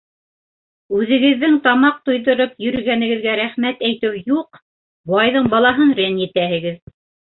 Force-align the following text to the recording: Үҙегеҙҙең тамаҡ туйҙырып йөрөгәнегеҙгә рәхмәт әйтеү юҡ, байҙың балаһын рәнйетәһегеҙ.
Үҙегеҙҙең 0.99 1.59
тамаҡ 1.67 1.99
туйҙырып 2.09 2.57
йөрөгәнегеҙгә 2.67 3.35
рәхмәт 3.43 3.85
әйтеү 3.91 4.25
юҡ, 4.33 4.63
байҙың 5.13 5.53
балаһын 5.57 5.97
рәнйетәһегеҙ. 6.01 6.83